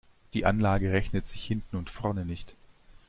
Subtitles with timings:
[0.33, 2.55] Die Anlage rechnet sich hinten und vorne nicht.